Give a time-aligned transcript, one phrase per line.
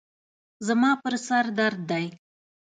[0.67, 2.05] زما پر سر درد دی.